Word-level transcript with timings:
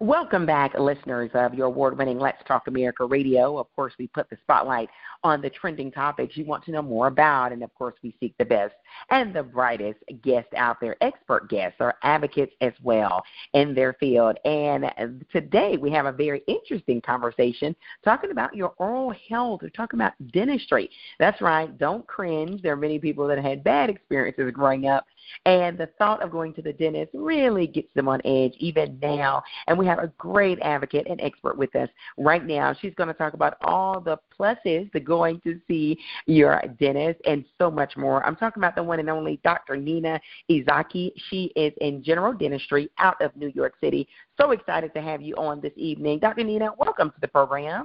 Welcome 0.00 0.44
back, 0.44 0.76
listeners 0.76 1.30
of 1.34 1.54
your 1.54 1.68
award 1.68 1.96
winning 1.96 2.18
Let's 2.18 2.42
Talk 2.48 2.66
America 2.66 3.04
radio. 3.04 3.58
Of 3.58 3.72
course, 3.76 3.92
we 3.96 4.08
put 4.08 4.28
the 4.28 4.36
spotlight 4.42 4.88
on 5.22 5.40
the 5.40 5.48
trending 5.48 5.92
topics 5.92 6.36
you 6.36 6.44
want 6.44 6.64
to 6.64 6.72
know 6.72 6.82
more 6.82 7.06
about, 7.06 7.52
and 7.52 7.62
of 7.62 7.72
course, 7.74 7.94
we 8.02 8.12
seek 8.18 8.36
the 8.36 8.44
best 8.44 8.74
and 9.10 9.32
the 9.32 9.44
brightest 9.44 10.00
guests 10.22 10.52
out 10.56 10.80
there, 10.80 10.96
expert 11.00 11.48
guests 11.48 11.76
or 11.78 11.94
advocates 12.02 12.52
as 12.60 12.72
well 12.82 13.22
in 13.52 13.72
their 13.72 13.92
field. 13.94 14.36
And 14.44 15.24
today 15.30 15.76
we 15.76 15.92
have 15.92 16.06
a 16.06 16.12
very 16.12 16.42
interesting 16.48 17.00
conversation 17.00 17.76
talking 18.04 18.32
about 18.32 18.56
your 18.56 18.74
oral 18.78 19.14
health. 19.28 19.60
We're 19.62 19.68
talking 19.68 20.00
about 20.00 20.14
dentistry. 20.32 20.90
That's 21.20 21.40
right, 21.40 21.78
don't 21.78 22.04
cringe. 22.08 22.62
There 22.62 22.72
are 22.72 22.76
many 22.76 22.98
people 22.98 23.28
that 23.28 23.38
had 23.38 23.62
bad 23.62 23.90
experiences 23.90 24.50
growing 24.52 24.88
up 24.88 25.06
and 25.46 25.76
the 25.78 25.88
thought 25.98 26.22
of 26.22 26.30
going 26.30 26.54
to 26.54 26.62
the 26.62 26.72
dentist 26.72 27.10
really 27.14 27.66
gets 27.66 27.92
them 27.94 28.08
on 28.08 28.20
edge 28.24 28.54
even 28.58 28.98
now. 29.00 29.42
And 29.66 29.78
we 29.78 29.86
have 29.86 29.98
a 29.98 30.12
great 30.18 30.58
advocate 30.60 31.06
and 31.08 31.20
expert 31.20 31.56
with 31.56 31.74
us 31.76 31.88
right 32.16 32.44
now. 32.44 32.74
She's 32.80 32.94
going 32.94 33.08
to 33.08 33.14
talk 33.14 33.34
about 33.34 33.56
all 33.62 34.00
the 34.00 34.18
pluses 34.38 34.90
to 34.92 35.00
going 35.00 35.40
to 35.42 35.60
see 35.68 35.98
your 36.26 36.62
dentist 36.80 37.20
and 37.26 37.44
so 37.58 37.70
much 37.70 37.96
more. 37.96 38.24
I'm 38.24 38.36
talking 38.36 38.60
about 38.60 38.76
the 38.76 38.82
one 38.82 39.00
and 39.00 39.10
only 39.10 39.40
Dr. 39.44 39.76
Nina 39.76 40.20
Izhaky. 40.50 41.12
She 41.30 41.52
is 41.56 41.72
in 41.80 42.02
general 42.02 42.32
dentistry 42.32 42.90
out 42.98 43.20
of 43.20 43.34
New 43.36 43.52
York 43.54 43.74
City. 43.80 44.08
So 44.40 44.50
excited 44.50 44.94
to 44.94 45.02
have 45.02 45.22
you 45.22 45.34
on 45.36 45.60
this 45.60 45.72
evening. 45.76 46.18
Dr. 46.18 46.44
Nina, 46.44 46.70
welcome 46.78 47.10
to 47.10 47.20
the 47.20 47.28
program. 47.28 47.84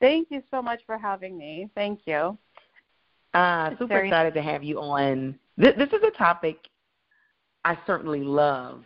Thank 0.00 0.28
you 0.30 0.42
so 0.50 0.60
much 0.60 0.80
for 0.86 0.98
having 0.98 1.38
me. 1.38 1.70
Thank 1.74 2.00
you. 2.04 2.36
Uh, 3.34 3.70
super 3.78 3.98
excited 3.98 4.34
to 4.34 4.42
have 4.42 4.62
you 4.62 4.80
on 4.80 5.38
this, 5.56 5.74
this 5.76 5.88
is 5.88 6.02
a 6.06 6.16
topic 6.16 6.56
I 7.64 7.78
certainly 7.86 8.20
love 8.20 8.84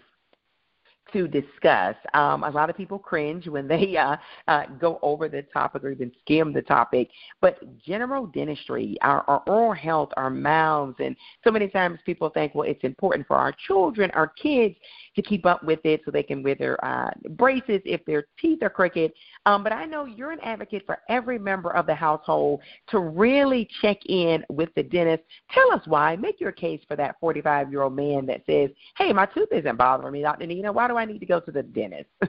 to 1.12 1.28
discuss. 1.28 1.96
Um, 2.14 2.45
a 2.45 2.50
lot 2.50 2.70
of 2.70 2.77
people 2.77 2.98
cringe 2.98 3.46
when 3.46 3.68
they 3.68 3.96
uh, 3.96 4.16
uh, 4.48 4.66
go 4.80 4.98
over 5.02 5.29
the 5.29 5.43
topic 5.43 5.85
or 5.85 5.90
even 5.90 6.12
skim 6.23 6.52
the 6.52 6.62
topic. 6.62 7.10
But 7.40 7.59
general 7.79 8.26
dentistry, 8.26 8.96
our, 9.02 9.24
our 9.29 9.43
oral 9.46 9.73
health, 9.73 10.10
our 10.16 10.30
mouths, 10.30 10.96
and 10.98 11.16
so 11.45 11.51
many 11.51 11.68
times 11.68 11.98
people 12.04 12.30
think, 12.30 12.54
well, 12.54 12.68
it's 12.68 12.85
important 12.85 13.26
for 13.26 13.37
our 13.37 13.54
children, 13.66 14.10
our 14.12 14.29
kids, 14.29 14.74
to 15.16 15.23
keep 15.23 15.46
up 15.46 15.62
with 15.65 15.80
it 15.85 16.02
so 16.04 16.10
they 16.10 16.23
can 16.23 16.43
wear 16.43 16.54
their 16.54 16.82
uh, 16.85 17.10
braces 17.30 17.80
if 17.85 18.04
their 18.04 18.26
teeth 18.40 18.63
are 18.63 18.70
crooked. 18.70 19.13
Um, 19.46 19.63
but 19.63 19.73
I 19.73 19.85
know 19.85 20.04
you're 20.04 20.30
an 20.30 20.40
advocate 20.40 20.85
for 20.87 20.98
every 21.09 21.38
member 21.38 21.74
of 21.74 21.87
the 21.87 21.95
household 21.95 22.60
to 22.88 23.01
really 23.01 23.68
check 23.80 23.98
in 24.07 24.45
with 24.48 24.68
the 24.74 24.82
dentist. 24.82 25.24
Tell 25.52 25.73
us 25.73 25.82
why. 25.87 26.16
Make 26.16 26.40
your 26.40 26.52
case 26.52 26.80
for 26.87 26.96
that 26.96 27.16
45 27.20 27.70
year 27.70 27.82
old 27.82 27.96
man 27.96 28.26
that 28.26 28.42
says, 28.46 28.70
hey, 28.96 29.13
my 29.13 29.26
tooth 29.26 29.48
isn't 29.52 29.76
bothering 29.76 30.13
me, 30.13 30.23
Dr. 30.23 30.46
Nina. 30.46 30.73
Why 30.73 30.88
do 30.88 30.96
I 30.96 30.99
need 31.04 31.20
to 31.20 31.26
go 31.26 31.40
to 31.40 31.51
the 31.51 31.62
dentist? 31.62 32.09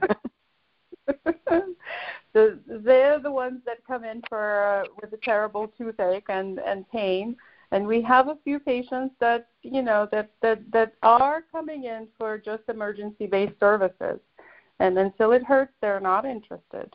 so 2.32 2.58
they're 2.66 3.18
the 3.18 3.30
ones 3.30 3.60
that 3.66 3.84
come 3.86 4.04
in 4.04 4.22
for 4.28 4.84
uh, 4.84 4.88
with 5.00 5.12
a 5.12 5.18
terrible 5.18 5.68
toothache 5.68 6.28
and 6.28 6.58
and 6.60 6.88
pain. 6.90 7.36
And 7.70 7.86
we 7.86 8.02
have 8.02 8.28
a 8.28 8.36
few 8.44 8.58
patients 8.58 9.14
that 9.18 9.48
you 9.62 9.82
know 9.82 10.08
that 10.12 10.30
that 10.42 10.60
that 10.72 10.94
are 11.02 11.42
coming 11.50 11.84
in 11.84 12.08
for 12.18 12.38
just 12.38 12.62
emergency 12.68 13.26
based 13.26 13.58
services. 13.60 14.20
And 14.78 14.98
until 14.98 15.32
it 15.32 15.44
hurts 15.44 15.72
they're 15.80 16.00
not 16.00 16.24
interested. 16.24 16.94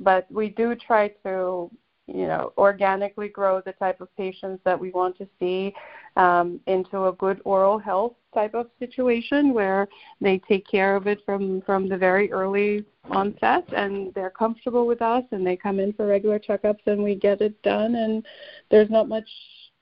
But 0.00 0.30
we 0.30 0.48
do 0.48 0.74
try 0.74 1.08
to 1.24 1.70
you 2.06 2.26
know 2.26 2.52
organically 2.58 3.28
grow 3.28 3.60
the 3.60 3.72
type 3.72 4.00
of 4.00 4.14
patients 4.16 4.60
that 4.64 4.78
we 4.78 4.90
want 4.90 5.16
to 5.16 5.26
see 5.38 5.72
um, 6.16 6.60
into 6.66 7.06
a 7.06 7.12
good 7.12 7.40
oral 7.44 7.78
health 7.78 8.14
type 8.34 8.54
of 8.54 8.66
situation 8.78 9.54
where 9.54 9.88
they 10.20 10.38
take 10.38 10.66
care 10.66 10.96
of 10.96 11.06
it 11.06 11.20
from 11.24 11.62
from 11.62 11.88
the 11.88 11.96
very 11.96 12.30
early 12.30 12.84
onset 13.10 13.64
and 13.74 14.12
they're 14.14 14.30
comfortable 14.30 14.86
with 14.86 15.00
us 15.00 15.24
and 15.30 15.46
they 15.46 15.56
come 15.56 15.78
in 15.80 15.92
for 15.92 16.06
regular 16.06 16.38
checkups 16.38 16.86
and 16.86 17.02
we 17.02 17.14
get 17.14 17.40
it 17.40 17.60
done 17.62 17.94
and 17.94 18.24
there's 18.70 18.90
not 18.90 19.08
much 19.08 19.28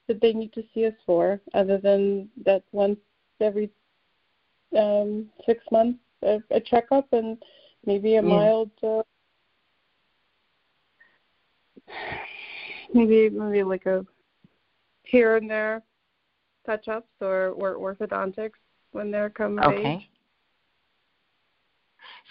that 0.06 0.20
they 0.20 0.32
need 0.32 0.52
to 0.52 0.62
see 0.74 0.86
us 0.86 0.94
for 1.06 1.40
other 1.54 1.78
than 1.78 2.28
that 2.44 2.62
once 2.72 2.98
every 3.40 3.70
um, 4.78 5.26
six 5.46 5.64
months 5.72 5.98
a, 6.22 6.38
a 6.50 6.60
checkup 6.60 7.06
and 7.12 7.42
maybe 7.84 8.12
a 8.12 8.14
yeah. 8.14 8.20
mild 8.20 8.70
uh, 8.82 9.02
maybe 12.94 13.28
maybe 13.28 13.62
like 13.62 13.86
a 13.86 14.04
here 15.04 15.36
and 15.36 15.50
there 15.50 15.82
touch 16.64 16.88
ups 16.88 17.10
or, 17.20 17.48
or 17.50 17.76
orthodontics 17.76 18.52
when 18.92 19.10
they're 19.10 19.30
coming 19.30 19.64
okay. 19.64 19.94
age. 19.94 20.08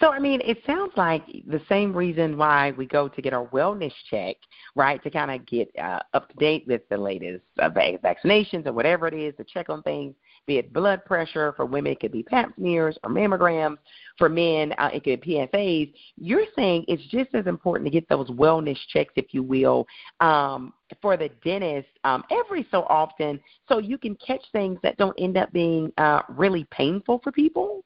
So, 0.00 0.10
I 0.10 0.18
mean, 0.18 0.40
it 0.44 0.58
sounds 0.66 0.92
like 0.96 1.24
the 1.46 1.60
same 1.68 1.94
reason 1.94 2.36
why 2.36 2.72
we 2.72 2.86
go 2.86 3.08
to 3.08 3.22
get 3.22 3.32
our 3.32 3.46
wellness 3.48 3.92
check, 4.10 4.36
right? 4.74 5.02
To 5.02 5.10
kind 5.10 5.30
of 5.30 5.46
get 5.46 5.70
uh, 5.80 6.00
up 6.14 6.28
to 6.30 6.34
date 6.36 6.64
with 6.66 6.82
the 6.88 6.96
latest 6.96 7.44
uh, 7.60 7.70
vaccinations 7.70 8.66
or 8.66 8.72
whatever 8.72 9.06
it 9.06 9.14
is 9.14 9.34
to 9.36 9.44
check 9.44 9.68
on 9.68 9.82
things, 9.82 10.14
be 10.46 10.58
it 10.58 10.72
blood 10.72 11.04
pressure. 11.04 11.52
For 11.56 11.66
women, 11.66 11.92
it 11.92 12.00
could 12.00 12.12
be 12.12 12.22
pap 12.22 12.54
smears 12.56 12.98
or 13.04 13.10
mammograms. 13.10 13.78
For 14.18 14.28
men, 14.28 14.72
uh, 14.78 14.90
it 14.92 15.04
could 15.04 15.20
be 15.20 15.34
PSAs. 15.34 15.92
You're 16.16 16.46
saying 16.56 16.84
it's 16.88 17.04
just 17.10 17.34
as 17.34 17.46
important 17.46 17.86
to 17.86 17.90
get 17.90 18.08
those 18.08 18.28
wellness 18.30 18.78
checks, 18.88 19.12
if 19.16 19.26
you 19.32 19.42
will, 19.42 19.86
um, 20.20 20.72
for 21.00 21.16
the 21.16 21.30
dentist 21.44 21.88
um, 22.04 22.24
every 22.30 22.66
so 22.70 22.82
often 22.84 23.40
so 23.68 23.78
you 23.78 23.98
can 23.98 24.16
catch 24.16 24.44
things 24.52 24.78
that 24.82 24.96
don't 24.98 25.18
end 25.18 25.36
up 25.36 25.52
being 25.52 25.92
uh, 25.98 26.22
really 26.28 26.64
painful 26.70 27.20
for 27.22 27.32
people? 27.32 27.84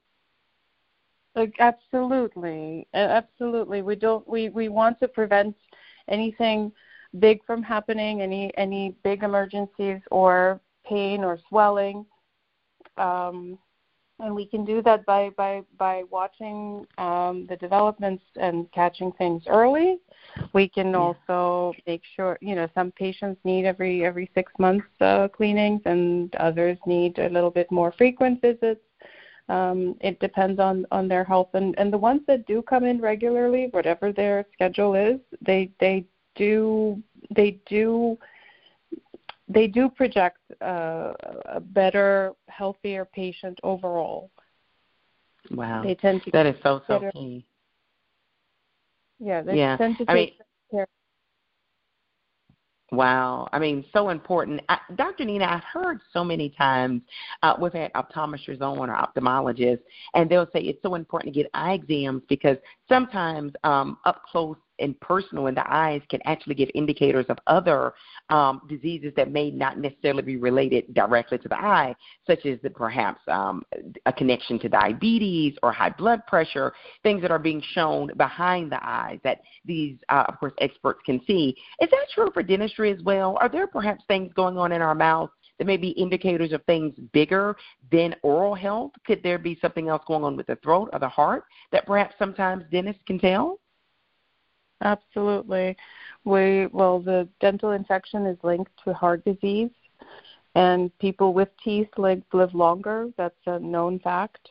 Like, 1.34 1.55
absolutely, 1.59 2.88
absolutely. 2.94 3.83
We 3.83 3.94
don't. 3.94 4.27
We 4.27 4.49
we 4.49 4.71
want 4.71 4.99
to 5.00 5.09
prevent 5.09 5.55
anything 6.09 6.73
big 7.19 7.44
from 7.44 7.62
happening, 7.62 8.23
any 8.23 8.50
any 8.56 8.94
big 9.05 9.23
emergencies 9.23 10.00
or 10.11 10.61
pain 10.87 11.25
or 11.25 11.38
swelling. 11.49 12.06
Um, 12.98 13.58
and 14.18 14.34
we 14.34 14.46
can 14.46 14.64
do 14.64 14.82
that 14.82 15.04
by 15.04 15.30
by 15.36 15.62
by 15.78 16.04
watching 16.10 16.86
um, 16.96 17.46
the 17.48 17.56
developments 17.56 18.24
and 18.36 18.70
catching 18.72 19.12
things 19.12 19.42
early. 19.46 19.98
We 20.52 20.68
can 20.68 20.90
yeah. 20.90 20.96
also 20.96 21.74
make 21.86 22.02
sure 22.14 22.38
you 22.40 22.54
know 22.54 22.68
some 22.74 22.92
patients 22.92 23.40
need 23.44 23.66
every 23.66 24.04
every 24.04 24.30
six 24.34 24.52
months 24.58 24.86
uh, 25.00 25.28
cleanings, 25.28 25.82
and 25.84 26.34
others 26.36 26.78
need 26.86 27.18
a 27.18 27.28
little 27.28 27.50
bit 27.50 27.70
more 27.70 27.92
frequent 27.92 28.40
visits. 28.40 28.80
Um, 29.48 29.96
it 30.00 30.18
depends 30.18 30.58
on 30.58 30.86
on 30.90 31.08
their 31.08 31.24
health, 31.24 31.50
and 31.52 31.78
and 31.78 31.92
the 31.92 31.98
ones 31.98 32.22
that 32.26 32.46
do 32.46 32.62
come 32.62 32.84
in 32.84 33.00
regularly, 33.00 33.68
whatever 33.72 34.12
their 34.12 34.46
schedule 34.54 34.94
is, 34.94 35.20
they 35.42 35.70
they 35.78 36.06
do 36.36 37.02
they 37.34 37.60
do 37.66 38.18
they 39.48 39.66
do 39.66 39.88
project 39.88 40.38
uh, 40.60 41.12
a 41.46 41.60
better, 41.60 42.32
healthier 42.56 43.05
patient 43.05 43.59
overall. 43.62 44.31
Wow, 45.50 45.83
they 45.83 45.94
tend 45.94 46.22
to 46.25 46.31
that 46.33 46.47
is 46.47 46.56
so 46.62 46.83
so 46.87 47.00
better. 47.00 47.12
key. 47.12 47.47
Yeah, 49.19 49.43
they 49.43 49.56
yeah. 49.56 49.77
tend 49.77 49.97
to 49.99 50.05
take 50.05 50.11
I 50.11 50.15
mean, 50.15 50.33
care 50.71 50.87
Wow. 52.93 53.49
I 53.53 53.59
mean, 53.59 53.84
so 53.93 54.11
important. 54.11 54.61
I, 54.69 54.78
Dr. 54.94 55.25
Nina, 55.25 55.44
I've 55.44 55.65
heard 55.65 56.00
so 56.12 56.22
many 56.22 56.50
times 56.50 57.03
uh, 57.43 57.55
we've 57.61 57.72
had 57.72 57.93
optometrists 57.94 58.61
on 58.61 58.78
or 58.78 58.94
ophthalmologists, 58.94 59.83
and 60.15 60.31
they'll 60.31 60.49
say 60.53 60.61
it's 60.61 60.81
so 60.83 60.94
important 60.94 61.34
to 61.34 61.43
get 61.43 61.50
eye 61.53 61.75
exams 61.75 62.23
because 62.28 62.56
sometimes 62.88 63.53
um, 63.65 63.99
up 64.05 64.23
close 64.31 64.56
and 64.78 64.98
personal 65.00 65.47
in 65.47 65.54
the 65.54 65.72
eyes 65.72 66.03
can 66.09 66.20
actually 66.25 66.54
give 66.54 66.69
indicators 66.75 67.26
of 67.28 67.38
other 67.47 67.94
um, 68.31 68.60
diseases 68.69 69.12
that 69.16 69.31
may 69.31 69.50
not 69.50 69.78
necessarily 69.78 70.22
be 70.22 70.37
related 70.37 70.92
directly 70.94 71.38
to 71.38 71.48
the 71.48 71.59
eye, 71.59 71.94
such 72.26 72.44
as 72.47 72.59
the, 72.62 72.70
perhaps 72.70 73.20
um, 73.28 73.62
a 74.06 74.12
connection 74.12 74.59
to 74.59 74.69
diabetes 74.69 75.54
or 75.62 75.72
high 75.72 75.90
blood 75.90 76.26
pressure, 76.26 76.73
things 77.02 77.23
that 77.23 77.31
are 77.31 77.38
being 77.38 77.62
shown 77.73 78.11
behind 78.17 78.70
the 78.70 78.84
eyes 78.87 79.19
that 79.25 79.40
these, 79.64 79.96
uh, 80.08 80.25
of 80.28 80.38
course, 80.38 80.52
experts 80.61 81.00
can 81.05 81.20
see. 81.26 81.56
Is 81.81 81.90
that 81.90 82.06
true 82.14 82.31
for 82.32 82.43
dentistry 82.43 82.90
as 82.90 83.02
well? 83.02 83.37
Are 83.40 83.49
there 83.49 83.67
perhaps 83.67 84.05
things 84.08 84.32
going 84.34 84.58
on 84.58 84.73
in 84.73 84.82
our 84.82 84.94
mouth 84.94 85.31
that 85.58 85.67
may 85.67 85.76
be 85.76 85.90
indicators 85.90 86.52
of 86.52 86.62
things 86.64 86.94
bigger 87.12 87.56
than 87.90 88.14
oral 88.23 88.55
health? 88.55 88.93
Could 89.06 89.23
there 89.23 89.38
be 89.38 89.58
something 89.61 89.88
else 89.88 90.02
going 90.06 90.25
on 90.25 90.37
with 90.37 90.46
the 90.46 90.56
throat 90.56 90.90
or 90.93 90.99
the 90.99 91.08
heart 91.08 91.44
that 91.73 91.87
perhaps 91.87 92.14
sometimes 92.19 92.64
dentists 92.70 93.02
can 93.06 93.19
tell? 93.19 93.61
Absolutely. 94.82 95.76
We 96.25 96.67
well, 96.67 97.00
the 97.00 97.28
dental 97.40 97.70
infection 97.73 98.26
is 98.26 98.38
linked 98.43 98.73
to 98.84 98.93
heart 98.94 99.25
disease, 99.25 99.70
and 100.55 100.96
people 100.99 101.32
with 101.34 101.49
teeth 101.62 101.88
live, 101.96 102.23
live 102.32 102.55
longer. 102.55 103.08
That's 103.17 103.46
a 103.46 103.58
known 103.58 103.99
fact. 104.00 104.49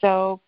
So, 0.00 0.40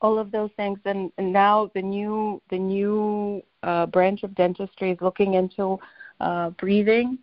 all 0.00 0.18
of 0.18 0.30
those 0.32 0.50
things, 0.56 0.78
and, 0.84 1.10
and 1.18 1.32
now 1.32 1.70
the 1.74 1.82
new 1.82 2.40
the 2.50 2.58
new 2.58 3.42
uh, 3.62 3.86
branch 3.86 4.22
of 4.22 4.34
dentistry 4.34 4.90
is 4.92 4.98
looking 5.00 5.34
into 5.34 5.78
uh, 6.20 6.50
breathing 6.50 7.18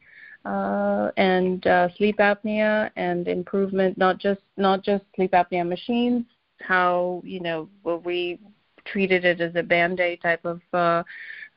uh, 0.46 1.12
and 1.18 1.66
uh, 1.68 1.90
sleep 1.98 2.18
apnea 2.18 2.90
and 2.96 3.28
improvement, 3.28 3.98
not 3.98 4.18
just 4.20 4.42
not 4.58 4.84
just 4.84 5.04
sleep 5.16 5.32
apnea 5.32 5.68
machines, 5.68 6.26
how 6.62 7.22
you 7.26 7.40
know 7.40 7.70
will 7.84 8.00
we 8.00 8.40
treated 8.86 9.26
it 9.26 9.42
as 9.42 9.56
a 9.56 9.64
band-aid 9.64 10.22
type 10.22 10.46
of 10.46 10.62
uh, 10.74 11.04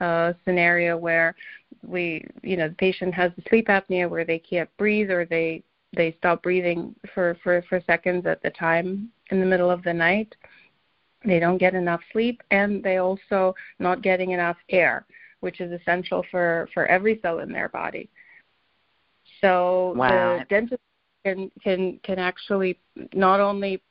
uh, 0.00 0.32
scenario 0.44 0.96
where 0.96 1.34
we 1.86 2.24
you 2.42 2.56
know 2.56 2.68
the 2.68 2.74
patient 2.74 3.14
has 3.14 3.32
the 3.36 3.42
sleep 3.48 3.68
apnea 3.68 4.08
where 4.08 4.24
they 4.24 4.38
can't 4.38 4.70
breathe 4.76 5.10
or 5.10 5.24
they 5.24 5.62
they 5.94 6.14
stop 6.18 6.42
breathing 6.42 6.94
for 7.14 7.36
for 7.42 7.62
for 7.68 7.80
seconds 7.86 8.26
at 8.26 8.42
the 8.42 8.50
time 8.50 9.10
in 9.30 9.40
the 9.40 9.46
middle 9.46 9.70
of 9.70 9.82
the 9.82 9.92
night 9.92 10.34
they 11.24 11.38
don't 11.38 11.58
get 11.58 11.74
enough 11.74 12.00
sleep 12.12 12.42
and 12.50 12.82
they 12.82 12.98
also 12.98 13.54
not 13.78 14.02
getting 14.02 14.32
enough 14.32 14.56
air 14.70 15.06
which 15.40 15.60
is 15.60 15.72
essential 15.72 16.24
for 16.30 16.68
for 16.74 16.86
every 16.86 17.18
cell 17.22 17.40
in 17.40 17.52
their 17.52 17.68
body 17.68 18.08
so 19.40 19.92
wow. 19.96 20.38
the 20.38 20.44
dentist 20.48 20.80
can 21.24 21.50
can 21.62 21.98
can 22.02 22.18
actually 22.18 22.78
not 23.12 23.40
only 23.40 23.82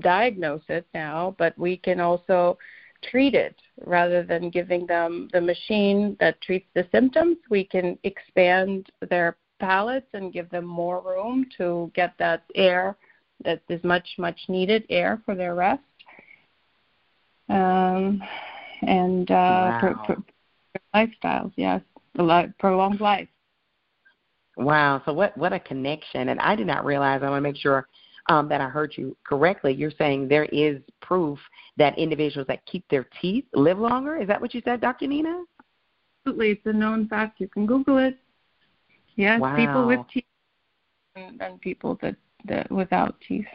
diagnose 0.00 0.62
it 0.68 0.86
now 0.94 1.34
but 1.38 1.56
we 1.58 1.76
can 1.76 2.00
also 2.00 2.56
treat 3.02 3.34
it. 3.34 3.54
Rather 3.86 4.22
than 4.22 4.50
giving 4.50 4.86
them 4.86 5.28
the 5.32 5.40
machine 5.40 6.16
that 6.20 6.40
treats 6.40 6.66
the 6.74 6.86
symptoms 6.90 7.36
we 7.50 7.64
can 7.64 7.98
expand 8.02 8.90
their 9.08 9.36
palates 9.60 10.06
and 10.14 10.32
give 10.32 10.48
them 10.50 10.64
more 10.64 11.00
room 11.00 11.46
to 11.56 11.90
get 11.94 12.14
that 12.18 12.44
air 12.54 12.96
that 13.44 13.60
is 13.68 13.82
much 13.84 14.08
much 14.18 14.38
needed 14.48 14.84
air 14.90 15.22
for 15.24 15.34
their 15.34 15.54
rest. 15.54 15.82
Um, 17.48 18.22
and 18.82 19.30
uh, 19.30 19.34
wow. 19.34 20.02
for, 20.06 20.14
for 20.16 20.80
lifestyles 20.94 21.52
yes 21.56 21.80
a 22.18 22.22
lot, 22.22 22.56
prolonged 22.58 23.00
life. 23.00 23.28
Wow 24.56 25.02
so 25.04 25.12
what 25.12 25.36
what 25.38 25.52
a 25.52 25.60
connection. 25.60 26.30
And 26.30 26.40
i 26.40 26.56
did 26.56 26.66
not 26.66 26.84
realize 26.84 27.22
i 27.22 27.30
want 27.30 27.38
to 27.44 27.48
make 27.48 27.56
sure 27.56 27.86
um, 28.28 28.48
that 28.48 28.60
I 28.60 28.68
heard 28.68 28.94
you 28.96 29.16
correctly. 29.24 29.72
You're 29.72 29.92
saying 29.98 30.28
there 30.28 30.44
is 30.46 30.80
proof 31.00 31.38
that 31.76 31.98
individuals 31.98 32.46
that 32.48 32.64
keep 32.66 32.84
their 32.88 33.06
teeth 33.20 33.44
live 33.54 33.78
longer. 33.78 34.16
Is 34.16 34.28
that 34.28 34.40
what 34.40 34.54
you 34.54 34.62
said, 34.64 34.80
Dr. 34.80 35.06
Nina? 35.06 35.42
Absolutely, 36.26 36.50
it's 36.52 36.66
a 36.66 36.72
known 36.72 37.08
fact. 37.08 37.40
You 37.40 37.48
can 37.48 37.66
Google 37.66 37.98
it. 37.98 38.18
Yes, 39.16 39.40
wow. 39.40 39.56
people 39.56 39.86
with 39.86 40.00
teeth 40.12 40.24
and, 41.16 41.40
and 41.40 41.60
people 41.60 41.98
that, 42.02 42.16
that 42.44 42.70
without 42.70 43.16
teeth. 43.26 43.46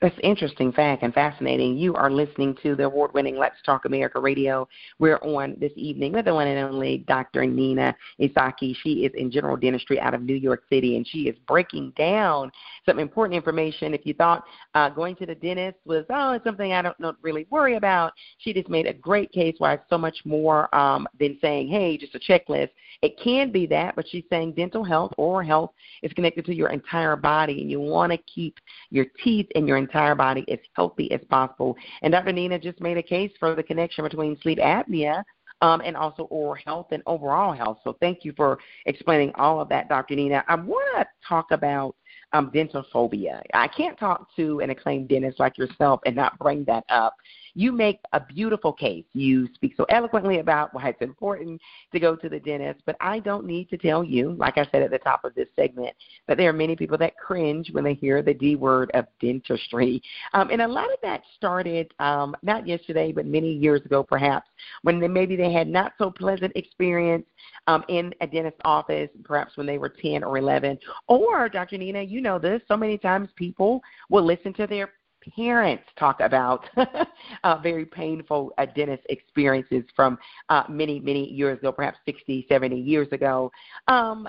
That's 0.00 0.16
interesting 0.22 0.72
fact 0.72 1.02
and 1.02 1.12
fascinating. 1.12 1.76
You 1.76 1.94
are 1.94 2.10
listening 2.10 2.56
to 2.62 2.74
the 2.74 2.84
award 2.84 3.12
winning 3.12 3.36
Let's 3.36 3.60
Talk 3.66 3.84
America 3.84 4.18
radio. 4.18 4.66
We're 4.98 5.18
on 5.18 5.56
this 5.60 5.72
evening 5.76 6.12
with 6.12 6.24
the 6.24 6.32
one 6.32 6.46
and 6.46 6.72
only 6.72 7.04
Dr. 7.06 7.44
Nina 7.44 7.94
Izhaky. 8.18 8.74
She 8.82 9.04
is 9.04 9.12
in 9.14 9.30
general 9.30 9.58
dentistry 9.58 10.00
out 10.00 10.14
of 10.14 10.22
New 10.22 10.36
York 10.36 10.62
City, 10.70 10.96
and 10.96 11.06
she 11.06 11.28
is 11.28 11.36
breaking 11.46 11.92
down 11.98 12.50
some 12.86 12.98
important 12.98 13.36
information. 13.36 13.92
If 13.92 14.06
you 14.06 14.14
thought 14.14 14.44
uh, 14.74 14.88
going 14.88 15.16
to 15.16 15.26
the 15.26 15.34
dentist 15.34 15.76
was, 15.84 16.06
oh, 16.08 16.32
it's 16.32 16.44
something 16.46 16.72
I 16.72 16.80
don't, 16.80 16.98
don't 16.98 17.18
really 17.20 17.46
worry 17.50 17.76
about, 17.76 18.14
she 18.38 18.54
just 18.54 18.70
made 18.70 18.86
a 18.86 18.94
great 18.94 19.30
case 19.32 19.56
why 19.58 19.74
it's 19.74 19.84
so 19.90 19.98
much 19.98 20.16
more 20.24 20.74
um, 20.74 21.06
than 21.18 21.36
saying, 21.42 21.68
hey, 21.68 21.98
just 21.98 22.14
a 22.14 22.18
checklist. 22.18 22.70
It 23.02 23.18
can 23.22 23.52
be 23.52 23.66
that, 23.66 23.96
but 23.96 24.08
she's 24.08 24.24
saying 24.30 24.52
dental 24.52 24.84
health 24.84 25.12
or 25.18 25.42
health 25.42 25.72
is 26.02 26.12
connected 26.14 26.46
to 26.46 26.54
your 26.54 26.70
entire 26.70 27.16
body, 27.16 27.60
and 27.60 27.70
you 27.70 27.80
want 27.80 28.12
to 28.12 28.18
keep 28.18 28.56
your 28.88 29.04
teeth 29.22 29.46
and 29.54 29.68
your 29.68 29.76
entire 29.90 30.14
body 30.14 30.44
as 30.50 30.58
healthy 30.74 31.10
as 31.12 31.20
possible. 31.28 31.76
And 32.02 32.12
Dr. 32.12 32.32
Nina 32.32 32.58
just 32.58 32.80
made 32.80 32.96
a 32.96 33.02
case 33.02 33.32
for 33.38 33.54
the 33.54 33.62
connection 33.62 34.04
between 34.04 34.38
sleep 34.40 34.58
apnea 34.58 35.24
um, 35.62 35.82
and 35.84 35.96
also 35.96 36.24
oral 36.24 36.56
health 36.64 36.88
and 36.92 37.02
overall 37.06 37.52
health. 37.52 37.78
So 37.84 37.96
thank 38.00 38.24
you 38.24 38.32
for 38.36 38.58
explaining 38.86 39.32
all 39.34 39.60
of 39.60 39.68
that, 39.70 39.88
Dr. 39.88 40.14
Nina. 40.14 40.44
I 40.48 40.54
want 40.54 41.00
to 41.00 41.06
talk 41.28 41.50
about 41.50 41.96
um, 42.32 42.50
dental 42.54 42.84
phobia. 42.92 43.42
I 43.52 43.68
can't 43.68 43.98
talk 43.98 44.28
to 44.36 44.60
an 44.60 44.70
acclaimed 44.70 45.08
dentist 45.08 45.40
like 45.40 45.58
yourself 45.58 46.00
and 46.06 46.14
not 46.14 46.38
bring 46.38 46.64
that 46.64 46.84
up 46.88 47.14
you 47.54 47.72
make 47.72 48.00
a 48.12 48.20
beautiful 48.20 48.72
case. 48.72 49.04
You 49.12 49.48
speak 49.54 49.74
so 49.76 49.84
eloquently 49.84 50.38
about 50.38 50.72
why 50.74 50.88
it's 50.88 51.02
important 51.02 51.60
to 51.92 52.00
go 52.00 52.16
to 52.16 52.28
the 52.28 52.40
dentist, 52.40 52.82
but 52.86 52.96
I 53.00 53.18
don't 53.18 53.46
need 53.46 53.68
to 53.70 53.76
tell 53.76 54.04
you, 54.04 54.32
like 54.32 54.58
I 54.58 54.66
said 54.70 54.82
at 54.82 54.90
the 54.90 54.98
top 54.98 55.24
of 55.24 55.34
this 55.34 55.48
segment, 55.56 55.94
that 56.28 56.36
there 56.36 56.48
are 56.48 56.54
many 56.54 56.76
people 56.76 56.98
that 56.98 57.16
cringe 57.16 57.70
when 57.72 57.84
they 57.84 57.94
hear 57.94 58.22
the 58.22 58.34
D 58.34 58.56
word 58.56 58.90
of 58.94 59.06
dentistry. 59.20 60.02
Um, 60.32 60.50
and 60.50 60.62
a 60.62 60.68
lot 60.68 60.92
of 60.92 60.98
that 61.02 61.22
started 61.36 61.92
um, 61.98 62.36
not 62.42 62.66
yesterday, 62.66 63.12
but 63.12 63.26
many 63.26 63.52
years 63.52 63.82
ago, 63.84 64.02
perhaps, 64.02 64.48
when 64.82 65.00
they, 65.00 65.08
maybe 65.08 65.36
they 65.36 65.52
had 65.52 65.68
not 65.68 65.92
so 65.98 66.10
pleasant 66.10 66.52
experience 66.54 67.26
um, 67.66 67.84
in 67.88 68.14
a 68.20 68.26
dentist's 68.26 68.60
office, 68.64 69.10
perhaps 69.24 69.56
when 69.56 69.66
they 69.66 69.78
were 69.78 69.88
10 69.88 70.22
or 70.24 70.38
11. 70.38 70.78
Or, 71.08 71.48
Dr. 71.48 71.78
Nina, 71.78 72.02
you 72.02 72.20
know 72.20 72.38
this, 72.38 72.62
so 72.68 72.76
many 72.76 72.98
times 72.98 73.28
people 73.36 73.82
will 74.08 74.24
listen 74.24 74.52
to 74.54 74.66
their 74.66 74.92
parents 75.36 75.84
talk 75.98 76.20
about 76.20 76.64
uh, 77.44 77.58
very 77.58 77.84
painful 77.84 78.52
uh, 78.58 78.66
dentist 78.66 79.02
experiences 79.08 79.84
from 79.94 80.18
uh, 80.48 80.64
many, 80.68 81.00
many 81.00 81.28
years 81.28 81.58
ago, 81.58 81.72
perhaps 81.72 81.98
60, 82.06 82.46
70 82.48 82.78
years 82.78 83.08
ago. 83.12 83.50
Um, 83.88 84.28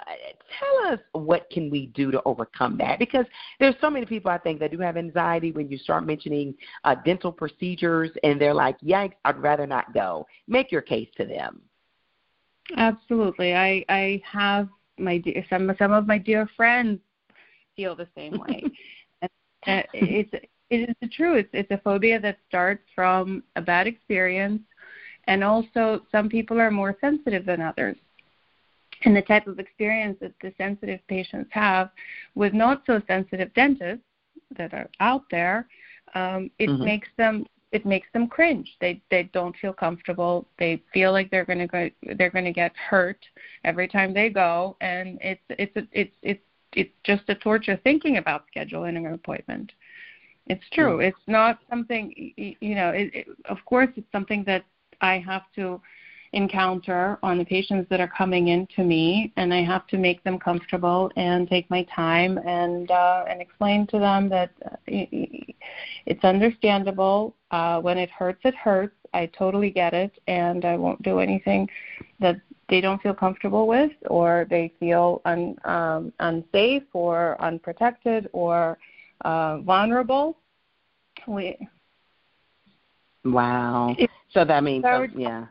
tell 0.60 0.94
us 0.94 1.00
what 1.14 1.50
can 1.50 1.70
we 1.70 1.88
do 1.88 2.12
to 2.12 2.22
overcome 2.26 2.78
that? 2.78 3.00
Because 3.00 3.26
there's 3.60 3.76
so 3.82 3.90
many 3.90 4.06
people 4.06 4.32
I 4.32 4.38
think 4.38 4.60
that 4.60 4.72
do 4.72 4.80
have 4.80 4.98
anxiety 4.98 5.52
when 5.52 5.70
you 5.70 5.78
start 5.78 6.06
mentioning 6.06 6.54
uh, 6.84 6.96
dental 7.06 7.32
procedures, 7.32 8.12
and 8.24 8.40
they're 8.40 8.54
like, 8.54 8.80
"Yikes, 8.82 9.14
I'd 9.26 9.38
rather 9.38 9.68
not 9.68 9.94
go." 9.94 10.28
Make 10.48 10.72
your 10.72 10.82
case 10.82 11.10
to 11.18 11.26
them. 11.26 11.62
Absolutely, 12.78 13.54
I 13.56 13.84
I 13.90 14.22
have 14.30 14.70
my 14.98 15.18
dear, 15.18 15.46
some 15.50 15.74
some 15.78 15.92
of 15.92 16.08
my 16.08 16.18
dear 16.18 16.50
friends 16.56 17.00
feel 17.76 17.96
the 17.96 18.08
same 18.16 18.34
way. 18.34 18.64
and, 19.22 19.32
uh, 19.68 19.84
it's 19.94 20.32
it 20.72 20.96
is 21.02 21.10
true. 21.14 21.36
It's 21.36 21.50
it's 21.54 21.70
a 21.72 21.78
phobia 21.78 22.20
that 22.22 22.38
starts 22.48 22.84
from 22.96 23.44
a 23.56 23.62
bad 23.62 23.88
experience, 23.88 24.62
and 25.28 25.44
also 25.44 26.02
some 26.12 26.30
people 26.30 26.60
are 26.60 26.72
more 26.72 26.98
sensitive 27.02 27.46
than 27.46 27.62
others. 27.62 27.98
And 29.04 29.16
the 29.16 29.22
type 29.22 29.48
of 29.48 29.60
experience 29.60 30.18
that 30.22 30.34
the 30.42 30.54
sensitive 30.58 31.02
patients 31.08 31.50
have 31.52 31.90
with 32.36 32.54
not 32.54 32.84
so 32.86 33.02
sensitive 33.08 33.54
dentists 33.54 34.06
that 34.58 34.74
are 34.74 34.90
out 35.00 35.24
there, 35.30 35.68
um, 36.14 36.50
it 36.60 36.70
mm-hmm. 36.70 36.86
makes 36.86 37.10
them 37.18 37.46
it 37.74 37.86
makes 37.86 38.08
them 38.14 38.28
cringe. 38.28 38.70
They 38.80 39.02
they 39.12 39.24
don't 39.34 39.56
feel 39.58 39.74
comfortable. 39.74 40.48
They 40.58 40.82
feel 40.94 41.12
like 41.12 41.30
they're 41.30 41.46
going 41.46 41.60
to 41.60 41.68
go 41.68 41.90
they're 42.16 42.30
to 42.30 42.52
get 42.54 42.74
hurt 42.78 43.20
every 43.66 43.90
time 43.90 44.14
they 44.14 44.30
go, 44.30 44.78
and 44.80 45.20
it's 45.22 45.42
it's 45.50 45.88
it's 45.92 46.16
it's 46.22 46.44
it's 46.74 46.94
just 47.04 47.24
a 47.28 47.36
torture 47.36 47.78
thinking 47.84 48.18
about 48.18 48.46
scheduling 48.56 48.96
an 48.96 49.14
appointment. 49.14 49.74
It's 50.48 50.68
true. 50.72 50.98
Mm. 50.98 51.08
It's 51.08 51.28
not 51.28 51.60
something 51.70 52.14
you 52.38 52.76
know. 52.76 52.90
It, 52.90 53.14
it, 53.14 53.28
of 53.46 53.58
course, 53.66 53.90
it's 53.96 54.12
something 54.12 54.44
that 54.46 54.64
I 55.02 55.20
have 55.20 55.44
to 55.56 55.82
encounter 56.34 57.20
on 57.24 57.38
the 57.38 57.46
patients 57.46 57.88
that 57.90 58.00
are 58.00 58.08
coming 58.08 58.48
in 58.48 58.66
to 58.76 58.84
me, 58.84 59.34
and 59.36 59.54
I 59.54 59.64
have 59.64 59.86
to 59.88 59.98
make 59.98 60.24
them 60.24 60.40
comfortable 60.40 61.12
and 61.16 61.48
take 61.48 61.70
my 61.70 61.84
time 61.94 62.38
and 62.40 62.90
uh, 62.90 63.26
and 63.30 63.42
explain 63.42 63.86
to 63.88 64.00
them 64.00 64.30
that 64.30 64.52
uh, 64.66 64.78
it's 64.88 66.24
understandable. 66.24 67.36
Uh, 67.52 67.80
when 67.82 67.98
it 67.98 68.10
hurts, 68.10 68.40
it 68.44 68.56
hurts. 68.56 68.96
I 69.14 69.26
totally 69.28 69.70
get 69.70 69.94
it, 69.94 70.12
and 70.28 70.64
I 70.64 70.78
won't 70.78 71.02
do 71.02 71.20
anything 71.20 71.70
that 72.20 72.38
they 72.70 72.80
don't 72.80 73.02
feel 73.02 73.14
comfortable 73.14 73.68
with, 73.68 73.92
or 74.08 74.48
they 74.50 74.74
feel 74.80 75.22
un, 75.26 75.58
um, 75.66 76.14
unsafe 76.20 76.84
or 76.94 77.36
unprotected 77.42 78.30
or 78.32 78.78
uh, 79.26 79.60
vulnerable. 79.60 80.38
We, 81.28 81.58
wow. 83.24 83.96
So 84.32 84.46
that 84.46 84.64
means, 84.64 84.86
our, 84.86 85.06
yeah. 85.06 85.46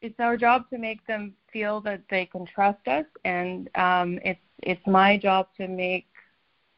It's 0.00 0.18
our 0.18 0.36
job 0.36 0.68
to 0.70 0.78
make 0.78 1.06
them 1.06 1.34
feel 1.52 1.80
that 1.82 2.02
they 2.10 2.26
can 2.26 2.46
trust 2.46 2.86
us, 2.88 3.06
and 3.24 3.70
um, 3.76 4.18
it's 4.22 4.40
it's 4.62 4.86
my 4.86 5.16
job 5.16 5.48
to 5.56 5.68
make 5.68 6.06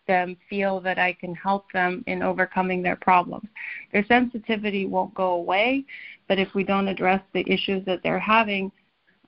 them 0.07 0.37
feel 0.49 0.81
that 0.81 0.99
I 0.99 1.13
can 1.13 1.35
help 1.35 1.71
them 1.73 2.05
in 2.07 2.23
overcoming 2.23 2.83
their 2.83 2.97
problems. 2.97 3.49
Their 3.93 4.05
sensitivity 4.07 4.87
won't 4.87 5.15
go 5.15 5.33
away, 5.33 5.85
but 6.29 6.39
if 6.39 6.55
we 6.55 6.65
don't 6.65 6.89
address 6.89 7.21
the 7.33 7.45
issues 7.51 7.85
that 7.87 8.03
they're 8.03 8.19
having, 8.19 8.71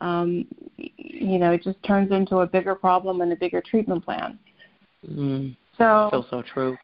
um, 0.00 0.46
you 0.76 1.38
know, 1.38 1.52
it 1.52 1.62
just 1.62 1.82
turns 1.82 2.12
into 2.12 2.38
a 2.38 2.46
bigger 2.46 2.74
problem 2.74 3.20
and 3.20 3.32
a 3.32 3.36
bigger 3.36 3.60
treatment 3.60 4.04
plan. 4.04 4.38
Mm. 5.08 5.56
So, 5.78 6.08
so 6.12 6.24
so 6.30 6.42
true. 6.42 6.76